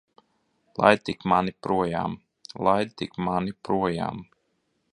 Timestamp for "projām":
1.67-2.15, 3.69-4.25